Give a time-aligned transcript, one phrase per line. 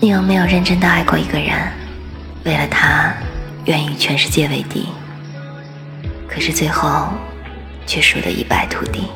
[0.00, 1.50] 你有没有认真的爱过一个人？
[2.44, 3.12] 为了他，
[3.66, 4.88] 愿与全世界为敌，
[6.26, 7.08] 可是最后
[7.86, 9.10] 却输得一败涂地。